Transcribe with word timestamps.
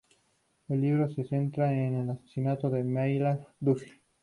El 0.67 0.81
libro 0.81 1.07
se 1.13 1.23
centra 1.25 1.71
en 1.71 1.93
el 1.93 2.09
asesinato 2.09 2.71
de 2.71 2.83
Myra 2.83 3.39
Duffy. 3.59 4.01